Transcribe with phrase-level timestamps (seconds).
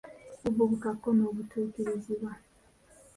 [0.41, 2.29] Buvubuka ko n’obutuukirizibwa